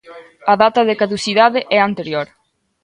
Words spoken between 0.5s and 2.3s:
A data de caducidade é anterior.